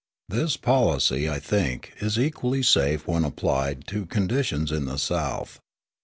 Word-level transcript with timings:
This 0.27 0.57
policy, 0.57 1.29
I 1.29 1.37
think, 1.37 1.93
is 1.99 2.17
equally 2.17 2.63
safe 2.63 3.05
when 3.07 3.23
applied 3.23 3.85
to 3.89 4.07
conditions 4.07 4.71
in 4.71 4.85
the 4.85 4.97
South. 4.97 5.59